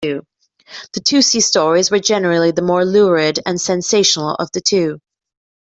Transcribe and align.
The 0.93 0.99
Tousey 0.99 1.43
stories 1.43 1.91
were 1.91 1.99
generally 1.99 2.49
the 2.49 2.63
more 2.63 2.83
lurid 2.83 3.39
and 3.45 3.61
sensational 3.61 4.33
of 4.33 4.49
the 4.51 4.59
two. 4.61 4.99